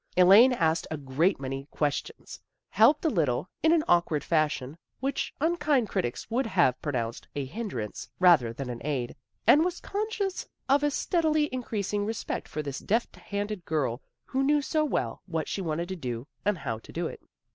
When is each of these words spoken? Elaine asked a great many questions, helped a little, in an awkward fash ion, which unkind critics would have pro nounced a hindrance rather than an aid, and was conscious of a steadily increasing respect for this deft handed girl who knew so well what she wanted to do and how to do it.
Elaine 0.17 0.51
asked 0.51 0.87
a 0.89 0.97
great 0.97 1.39
many 1.39 1.67
questions, 1.69 2.39
helped 2.69 3.05
a 3.05 3.07
little, 3.07 3.47
in 3.61 3.71
an 3.71 3.83
awkward 3.87 4.23
fash 4.23 4.59
ion, 4.59 4.75
which 4.99 5.31
unkind 5.39 5.89
critics 5.89 6.25
would 6.27 6.47
have 6.47 6.81
pro 6.81 6.91
nounced 6.91 7.27
a 7.35 7.45
hindrance 7.45 8.09
rather 8.19 8.51
than 8.51 8.67
an 8.71 8.81
aid, 8.83 9.15
and 9.45 9.63
was 9.63 9.79
conscious 9.79 10.47
of 10.67 10.81
a 10.81 10.89
steadily 10.89 11.47
increasing 11.51 12.03
respect 12.03 12.47
for 12.47 12.63
this 12.63 12.79
deft 12.79 13.15
handed 13.15 13.63
girl 13.63 14.01
who 14.25 14.41
knew 14.41 14.59
so 14.63 14.83
well 14.83 15.21
what 15.27 15.47
she 15.47 15.61
wanted 15.61 15.87
to 15.87 15.95
do 15.95 16.25
and 16.43 16.57
how 16.57 16.79
to 16.79 16.91
do 16.91 17.05
it. 17.05 17.21